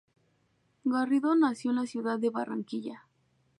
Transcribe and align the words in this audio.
Garrido 0.83 1.35
nació 1.35 1.69
en 1.69 1.75
la 1.75 1.85
ciudad 1.85 2.17
de 2.17 2.31
Barranquilla. 2.31 3.03